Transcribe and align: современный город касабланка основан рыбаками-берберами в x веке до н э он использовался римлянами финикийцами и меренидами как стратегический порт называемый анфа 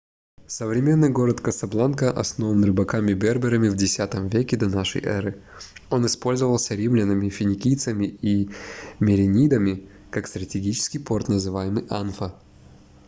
современный 0.47 1.09
город 1.11 1.41
касабланка 1.41 2.09
основан 2.11 2.63
рыбаками-берберами 2.65 3.67
в 3.69 3.75
x 3.75 3.99
веке 4.33 4.57
до 4.57 4.65
н 4.65 4.75
э 4.79 5.33
он 5.91 6.07
использовался 6.07 6.73
римлянами 6.73 7.29
финикийцами 7.29 8.05
и 8.07 8.49
меренидами 8.99 9.87
как 10.09 10.25
стратегический 10.25 10.97
порт 10.97 11.27
называемый 11.29 11.85
анфа 11.91 12.33